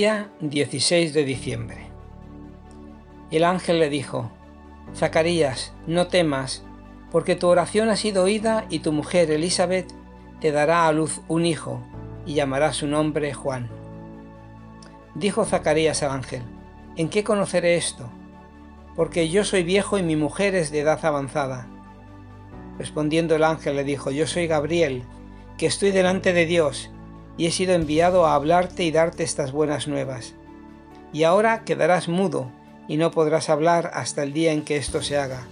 Día 0.00 0.30
16 0.40 1.12
de 1.12 1.24
diciembre. 1.24 1.90
El 3.30 3.44
ángel 3.44 3.78
le 3.78 3.90
dijo, 3.90 4.30
Zacarías, 4.96 5.74
no 5.86 6.06
temas, 6.06 6.64
porque 7.10 7.36
tu 7.36 7.48
oración 7.48 7.90
ha 7.90 7.96
sido 7.96 8.22
oída 8.22 8.64
y 8.70 8.78
tu 8.78 8.92
mujer 8.92 9.30
Elizabeth 9.30 9.92
te 10.40 10.52
dará 10.52 10.86
a 10.86 10.92
luz 10.92 11.20
un 11.28 11.44
hijo 11.44 11.82
y 12.24 12.32
llamará 12.32 12.72
su 12.72 12.86
nombre 12.86 13.34
Juan. 13.34 13.68
Dijo 15.16 15.44
Zacarías 15.44 16.02
al 16.02 16.12
ángel, 16.12 16.44
¿en 16.96 17.10
qué 17.10 17.22
conoceré 17.22 17.76
esto? 17.76 18.08
Porque 18.96 19.28
yo 19.28 19.44
soy 19.44 19.64
viejo 19.64 19.98
y 19.98 20.02
mi 20.02 20.16
mujer 20.16 20.54
es 20.54 20.70
de 20.70 20.80
edad 20.80 21.04
avanzada. 21.04 21.68
Respondiendo 22.78 23.36
el 23.36 23.44
ángel 23.44 23.76
le 23.76 23.84
dijo, 23.84 24.10
yo 24.10 24.26
soy 24.26 24.46
Gabriel, 24.46 25.02
que 25.58 25.66
estoy 25.66 25.90
delante 25.90 26.32
de 26.32 26.46
Dios 26.46 26.90
y 27.40 27.46
he 27.46 27.50
sido 27.50 27.72
enviado 27.72 28.26
a 28.26 28.34
hablarte 28.34 28.84
y 28.84 28.90
darte 28.90 29.22
estas 29.22 29.50
buenas 29.50 29.88
nuevas. 29.88 30.34
Y 31.10 31.22
ahora 31.22 31.64
quedarás 31.64 32.06
mudo 32.06 32.52
y 32.86 32.98
no 32.98 33.12
podrás 33.12 33.48
hablar 33.48 33.90
hasta 33.94 34.22
el 34.22 34.34
día 34.34 34.52
en 34.52 34.60
que 34.60 34.76
esto 34.76 35.00
se 35.00 35.16
haga, 35.16 35.46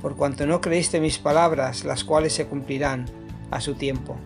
por 0.00 0.14
cuanto 0.14 0.46
no 0.46 0.60
creíste 0.60 1.00
mis 1.00 1.18
palabras, 1.18 1.82
las 1.82 2.04
cuales 2.04 2.34
se 2.34 2.46
cumplirán 2.46 3.06
a 3.50 3.60
su 3.60 3.74
tiempo. 3.74 4.16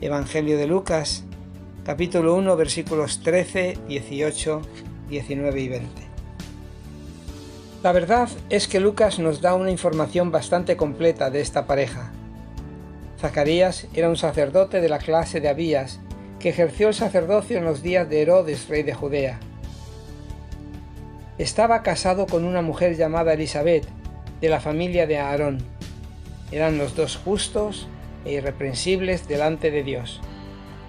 Evangelio 0.00 0.56
de 0.56 0.68
Lucas, 0.68 1.24
capítulo 1.84 2.34
1, 2.36 2.56
versículos 2.56 3.20
13, 3.22 3.76
18, 3.88 4.62
19 5.10 5.60
y 5.60 5.68
20. 5.68 6.02
La 7.82 7.92
verdad 7.92 8.30
es 8.48 8.68
que 8.68 8.80
Lucas 8.80 9.18
nos 9.18 9.42
da 9.42 9.54
una 9.54 9.70
información 9.70 10.32
bastante 10.32 10.78
completa 10.78 11.28
de 11.28 11.42
esta 11.42 11.66
pareja, 11.66 12.10
Zacarías 13.18 13.88
era 13.94 14.08
un 14.08 14.16
sacerdote 14.16 14.80
de 14.80 14.88
la 14.88 14.98
clase 14.98 15.40
de 15.40 15.48
Abías, 15.48 15.98
que 16.38 16.50
ejerció 16.50 16.88
el 16.88 16.94
sacerdocio 16.94 17.58
en 17.58 17.64
los 17.64 17.82
días 17.82 18.08
de 18.08 18.22
Herodes, 18.22 18.68
rey 18.68 18.84
de 18.84 18.94
Judea. 18.94 19.40
Estaba 21.36 21.82
casado 21.82 22.26
con 22.26 22.44
una 22.44 22.62
mujer 22.62 22.96
llamada 22.96 23.32
Elizabeth, 23.32 23.86
de 24.40 24.48
la 24.48 24.60
familia 24.60 25.08
de 25.08 25.18
Aarón. 25.18 25.58
Eran 26.52 26.78
los 26.78 26.94
dos 26.94 27.16
justos 27.16 27.88
e 28.24 28.34
irreprensibles 28.34 29.26
delante 29.26 29.72
de 29.72 29.82
Dios, 29.82 30.20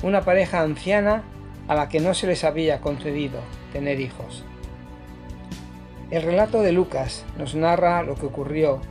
una 0.03 0.21
pareja 0.21 0.61
anciana 0.61 1.23
a 1.67 1.73
la 1.73 1.89
que 1.89 1.99
no 1.99 2.13
se 2.13 2.27
les 2.27 2.43
había 2.43 2.79
concedido 2.79 3.39
tener 3.73 3.99
hijos. 3.99 4.43
El 6.11 6.21
relato 6.21 6.61
de 6.61 6.73
Lucas 6.73 7.25
nos 7.37 7.55
narra 7.55 8.03
lo 8.03 8.15
que 8.15 8.27
ocurrió 8.27 8.81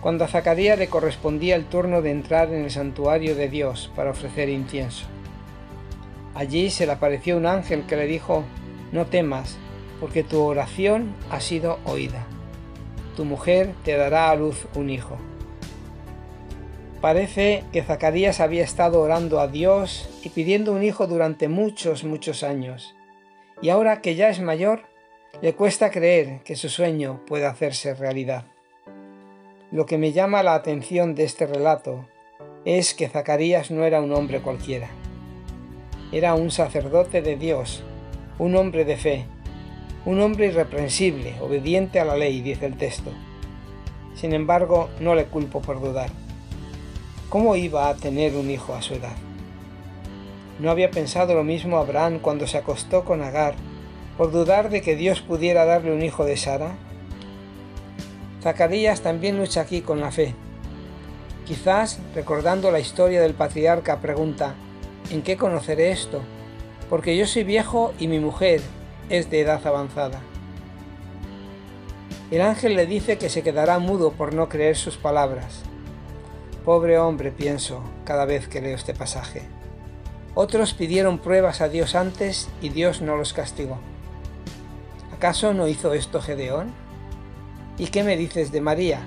cuando 0.00 0.24
a 0.24 0.28
Zacarías 0.28 0.78
le 0.78 0.88
correspondía 0.88 1.56
el 1.56 1.64
turno 1.64 2.02
de 2.02 2.10
entrar 2.10 2.52
en 2.52 2.64
el 2.64 2.70
santuario 2.70 3.34
de 3.34 3.48
Dios 3.48 3.90
para 3.96 4.10
ofrecer 4.10 4.48
incienso. 4.48 5.06
Allí 6.34 6.70
se 6.70 6.86
le 6.86 6.92
apareció 6.92 7.36
un 7.36 7.46
ángel 7.46 7.84
que 7.86 7.96
le 7.96 8.06
dijo, 8.06 8.44
no 8.92 9.06
temas, 9.06 9.56
porque 10.00 10.22
tu 10.22 10.40
oración 10.40 11.14
ha 11.30 11.40
sido 11.40 11.78
oída. 11.84 12.26
Tu 13.16 13.24
mujer 13.24 13.74
te 13.84 13.96
dará 13.96 14.30
a 14.30 14.36
luz 14.36 14.66
un 14.74 14.90
hijo. 14.90 15.18
Parece 17.00 17.64
que 17.72 17.82
Zacarías 17.82 18.40
había 18.40 18.64
estado 18.64 19.00
orando 19.00 19.40
a 19.40 19.48
Dios 19.48 20.08
y 20.22 20.30
pidiendo 20.30 20.72
un 20.72 20.82
hijo 20.82 21.06
durante 21.06 21.48
muchos, 21.48 22.04
muchos 22.04 22.42
años, 22.42 22.94
y 23.60 23.70
ahora 23.70 24.00
que 24.00 24.14
ya 24.14 24.28
es 24.28 24.40
mayor, 24.40 24.82
le 25.42 25.54
cuesta 25.54 25.90
creer 25.90 26.40
que 26.44 26.56
su 26.56 26.68
sueño 26.68 27.20
pueda 27.26 27.50
hacerse 27.50 27.94
realidad. 27.94 28.46
Lo 29.70 29.84
que 29.84 29.98
me 29.98 30.12
llama 30.12 30.42
la 30.42 30.54
atención 30.54 31.14
de 31.14 31.24
este 31.24 31.46
relato 31.46 32.06
es 32.64 32.94
que 32.94 33.06
Zacarías 33.06 33.70
no 33.70 33.84
era 33.84 34.00
un 34.00 34.14
hombre 34.14 34.40
cualquiera. 34.40 34.88
Era 36.10 36.32
un 36.32 36.50
sacerdote 36.50 37.20
de 37.20 37.36
Dios, 37.36 37.82
un 38.38 38.56
hombre 38.56 38.86
de 38.86 38.96
fe, 38.96 39.26
un 40.06 40.22
hombre 40.22 40.46
irreprensible, 40.46 41.34
obediente 41.42 42.00
a 42.00 42.06
la 42.06 42.16
ley, 42.16 42.40
dice 42.40 42.64
el 42.64 42.78
texto. 42.78 43.12
Sin 44.14 44.32
embargo, 44.32 44.88
no 45.00 45.14
le 45.14 45.26
culpo 45.26 45.60
por 45.60 45.82
dudar. 45.82 46.08
¿Cómo 47.28 47.54
iba 47.54 47.90
a 47.90 47.94
tener 47.94 48.36
un 48.36 48.50
hijo 48.50 48.72
a 48.72 48.80
su 48.80 48.94
edad? 48.94 49.16
¿No 50.60 50.70
había 50.70 50.90
pensado 50.90 51.34
lo 51.34 51.44
mismo 51.44 51.76
Abraham 51.76 52.20
cuando 52.20 52.46
se 52.46 52.56
acostó 52.56 53.04
con 53.04 53.20
Agar 53.20 53.54
por 54.16 54.32
dudar 54.32 54.70
de 54.70 54.80
que 54.80 54.96
Dios 54.96 55.20
pudiera 55.20 55.66
darle 55.66 55.92
un 55.92 56.00
hijo 56.00 56.24
de 56.24 56.38
Sara? 56.38 56.78
Zacarías 58.42 59.00
también 59.00 59.38
lucha 59.38 59.62
aquí 59.62 59.80
con 59.80 60.00
la 60.00 60.10
fe. 60.10 60.34
Quizás, 61.46 61.98
recordando 62.14 62.70
la 62.70 62.78
historia 62.78 63.20
del 63.20 63.34
patriarca, 63.34 64.00
pregunta, 64.00 64.54
¿en 65.10 65.22
qué 65.22 65.36
conoceré 65.36 65.90
esto? 65.90 66.20
Porque 66.90 67.16
yo 67.16 67.26
soy 67.26 67.44
viejo 67.44 67.94
y 67.98 68.06
mi 68.06 68.18
mujer 68.18 68.60
es 69.08 69.30
de 69.30 69.40
edad 69.40 69.66
avanzada. 69.66 70.20
El 72.30 72.42
ángel 72.42 72.76
le 72.76 72.86
dice 72.86 73.16
que 73.16 73.30
se 73.30 73.42
quedará 73.42 73.78
mudo 73.78 74.12
por 74.12 74.34
no 74.34 74.48
creer 74.48 74.76
sus 74.76 74.98
palabras. 74.98 75.62
Pobre 76.64 76.98
hombre, 76.98 77.32
pienso 77.32 77.82
cada 78.04 78.26
vez 78.26 78.46
que 78.48 78.60
leo 78.60 78.76
este 78.76 78.92
pasaje. 78.92 79.42
Otros 80.34 80.74
pidieron 80.74 81.18
pruebas 81.18 81.62
a 81.62 81.68
Dios 81.68 81.94
antes 81.94 82.48
y 82.60 82.68
Dios 82.68 83.00
no 83.00 83.16
los 83.16 83.32
castigó. 83.32 83.78
¿Acaso 85.14 85.54
no 85.54 85.66
hizo 85.66 85.94
esto 85.94 86.20
Gedeón? 86.20 86.72
¿Y 87.78 87.86
qué 87.86 88.02
me 88.02 88.16
dices 88.16 88.50
de 88.50 88.60
María? 88.60 89.00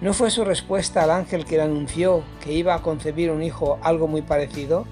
¿No 0.00 0.12
fue 0.12 0.30
su 0.30 0.44
respuesta 0.44 1.02
al 1.02 1.10
ángel 1.10 1.44
que 1.44 1.56
le 1.56 1.62
anunció 1.62 2.22
que 2.40 2.52
iba 2.52 2.74
a 2.74 2.82
concebir 2.82 3.32
un 3.32 3.42
hijo 3.42 3.78
algo 3.82 4.06
muy 4.06 4.22
parecido? 4.22 4.86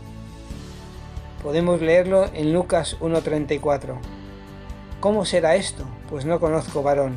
Podemos 1.43 1.81
leerlo 1.81 2.29
en 2.35 2.53
Lucas 2.53 2.97
1.34. 3.01 3.99
¿Cómo 4.99 5.25
será 5.25 5.55
esto? 5.55 5.85
Pues 6.11 6.25
no 6.25 6.41
conozco 6.41 6.83
varón. 6.83 7.17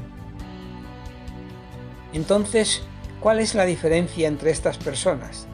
Entonces, 2.14 2.84
¿cuál 3.20 3.40
es 3.40 3.56
la 3.56 3.66
diferencia 3.66 4.28
entre 4.28 4.52
estas 4.52 4.78
personas? 4.78 5.48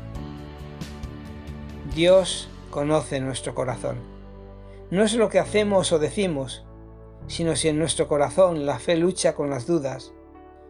Dios 1.95 2.49
conoce 2.69 3.21
nuestro 3.21 3.55
corazón. 3.55 3.97
No 4.91 5.03
es 5.03 5.13
lo 5.13 5.29
que 5.29 5.39
hacemos 5.39 5.91
o 5.91 5.99
decimos, 5.99 6.65
sino 7.27 7.55
si 7.55 7.69
en 7.69 7.79
nuestro 7.79 8.07
corazón 8.07 8.65
la 8.65 8.79
fe 8.79 8.95
lucha 8.95 9.35
con 9.35 9.49
las 9.49 9.65
dudas, 9.65 10.13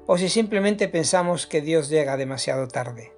o 0.06 0.18
si 0.18 0.30
simplemente 0.30 0.88
pensamos 0.88 1.48
que 1.48 1.62
Dios 1.62 1.90
llega 1.90 2.18
demasiado 2.18 2.68
tarde. 2.68 3.14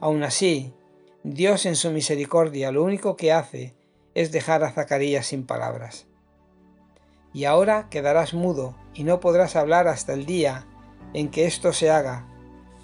Aún 0.00 0.22
así, 0.22 0.74
Dios 1.22 1.66
en 1.66 1.76
su 1.76 1.90
misericordia 1.90 2.72
lo 2.72 2.82
único 2.82 3.16
que 3.16 3.32
hace 3.32 3.74
es 4.14 4.32
dejar 4.32 4.64
a 4.64 4.72
Zacarías 4.72 5.26
sin 5.26 5.46
palabras. 5.46 6.06
Y 7.32 7.44
ahora 7.44 7.88
quedarás 7.90 8.34
mudo 8.34 8.74
y 8.94 9.04
no 9.04 9.20
podrás 9.20 9.54
hablar 9.54 9.86
hasta 9.86 10.14
el 10.14 10.26
día 10.26 10.66
en 11.12 11.30
que 11.30 11.46
esto 11.46 11.72
se 11.72 11.90
haga, 11.90 12.26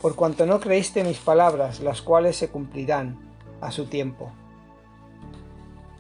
por 0.01 0.15
cuanto 0.15 0.47
no 0.47 0.61
creíste 0.61 1.03
mis 1.03 1.19
palabras, 1.19 1.81
las 1.81 2.03
cuales 2.03 2.37
se 2.37 2.49
cumplirán 2.49 3.19
a 3.61 3.73
su 3.73 3.87
tiempo. 3.87 4.31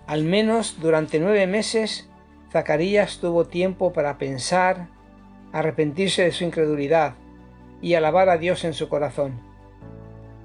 Al 0.06 0.22
menos 0.22 0.76
durante 0.80 1.18
nueve 1.18 1.46
meses 1.46 2.08
Zacarías 2.52 3.18
tuvo 3.18 3.46
tiempo 3.46 3.92
para 3.92 4.18
pensar, 4.18 4.88
arrepentirse 5.52 6.22
de 6.22 6.32
su 6.32 6.44
incredulidad 6.44 7.14
y 7.82 7.94
alabar 7.94 8.28
a 8.28 8.38
Dios 8.38 8.64
en 8.64 8.74
su 8.74 8.88
corazón. 8.88 9.40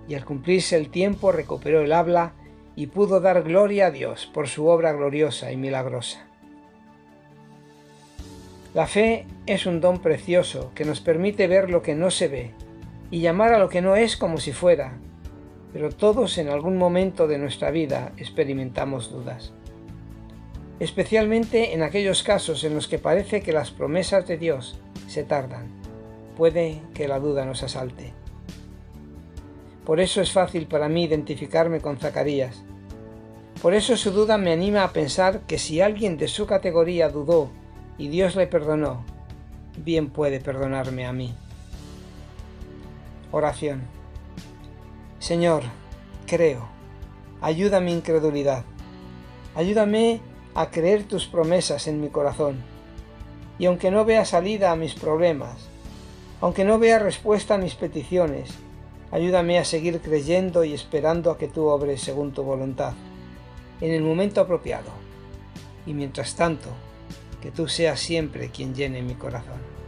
Y 0.08 0.16
al 0.16 0.26
cumplirse 0.26 0.76
el 0.78 0.90
tiempo 0.90 1.32
recuperó 1.32 1.82
el 1.82 1.94
habla 1.94 2.34
y 2.76 2.88
pudo 2.88 3.20
dar 3.20 3.44
gloria 3.44 3.88
a 3.88 3.92
Dios 3.92 4.30
por 4.34 4.48
su 4.48 4.68
obra 4.68 4.92
gloriosa 4.94 5.52
y 5.52 5.58
milagrosa. 5.58 6.26
La 8.74 8.88
fe 8.88 9.26
es 9.46 9.66
un 9.66 9.82
don 9.82 10.00
precioso 10.00 10.72
que 10.74 10.86
nos 10.86 11.02
permite 11.02 11.48
ver 11.48 11.70
lo 11.70 11.82
que 11.82 11.94
no 11.94 12.10
se 12.10 12.30
ve 12.30 12.52
y 13.10 13.20
llamar 13.20 13.54
a 13.54 13.60
lo 13.60 13.68
que 13.68 13.82
no 13.82 13.98
es 13.98 14.16
como 14.16 14.38
si 14.38 14.54
fuera, 14.54 14.98
pero 15.74 15.90
todos 15.90 16.38
en 16.38 16.48
algún 16.48 16.78
momento 16.78 17.28
de 17.28 17.38
nuestra 17.38 17.70
vida 17.70 18.14
experimentamos 18.18 19.12
dudas. 19.12 19.54
Especialmente 20.82 21.76
en 21.76 21.84
aquellos 21.84 22.24
casos 22.24 22.64
en 22.64 22.74
los 22.74 22.88
que 22.88 22.98
parece 22.98 23.44
que 23.44 23.54
las 23.54 23.70
promesas 23.70 24.26
de 24.26 24.40
Dios 24.40 24.80
se 25.08 25.24
tardan. 25.24 25.68
Puede 26.36 26.82
que 26.96 27.08
la 27.08 27.20
duda 27.20 27.46
nos 27.46 27.62
asalte. 27.62 28.14
Por 29.86 30.00
eso 30.00 30.22
es 30.22 30.32
fácil 30.32 30.66
para 30.66 30.90
mí 30.90 31.04
identificarme 31.04 31.82
con 31.82 32.00
Zacarías. 32.00 32.64
Por 33.62 33.76
eso 33.76 33.96
su 33.96 34.10
duda 34.10 34.40
me 34.40 34.54
anima 34.54 34.84
a 34.84 34.92
pensar 34.92 35.42
que 35.42 35.60
si 35.60 35.82
alguien 35.82 36.18
de 36.18 36.28
su 36.28 36.48
categoría 36.48 37.10
dudó 37.10 37.52
y 38.00 38.08
Dios 38.08 38.36
le 38.36 38.48
perdonó, 38.48 39.06
bien 39.78 40.10
puede 40.10 40.40
perdonarme 40.40 41.06
a 41.06 41.14
mí. 41.14 41.32
Oración. 43.32 43.84
Señor, 45.20 45.62
creo, 46.26 46.68
ayuda 47.40 47.82
mi 47.82 47.94
incredulidad. 47.94 48.66
Ayúdame 49.54 50.22
a 50.54 50.70
creer 50.70 51.04
tus 51.04 51.28
promesas 51.28 51.88
en 51.88 52.02
mi 52.02 52.10
corazón. 52.10 52.64
Y 53.60 53.66
aunque 53.66 53.92
no 53.92 54.06
vea 54.06 54.26
salida 54.26 54.72
a 54.72 54.76
mis 54.76 54.94
problemas, 54.94 55.70
aunque 56.42 56.66
no 56.66 56.80
vea 56.80 57.00
respuesta 57.00 57.56
a 57.56 57.58
mis 57.58 57.76
peticiones, 57.76 58.50
ayúdame 59.12 59.60
a 59.60 59.66
seguir 59.66 60.02
creyendo 60.02 60.64
y 60.64 60.74
esperando 60.74 61.32
a 61.32 61.38
que 61.38 61.48
tú 61.48 61.68
obres 61.68 62.02
según 62.02 62.32
tu 62.32 62.44
voluntad, 62.44 62.94
en 63.80 63.92
el 63.92 64.04
momento 64.04 64.42
apropiado. 64.42 64.90
Y 65.86 65.94
mientras 65.94 66.36
tanto, 66.36 66.70
que 67.42 67.52
tú 67.52 67.68
seas 67.68 68.00
siempre 68.00 68.50
quien 68.50 68.74
llene 68.74 69.02
mi 69.02 69.16
corazón. 69.16 69.81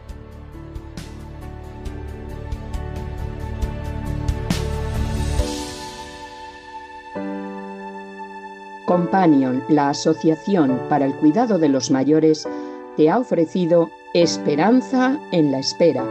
Companion, 8.94 9.63
la 9.69 9.90
Asociación 9.90 10.80
para 10.88 11.07
el 11.07 11.16
Cuidado 11.16 11.57
de 11.57 11.68
los 11.68 11.90
Mayores, 11.90 12.48
te 12.95 13.10
ha 13.10 13.18
ofrecido 13.18 13.90
Esperanza 14.13 15.19
en 15.31 15.51
la 15.51 15.57
Espera, 15.57 16.06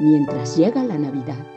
mientras 0.00 0.56
llega 0.56 0.82
la 0.82 0.98
Navidad. 0.98 1.55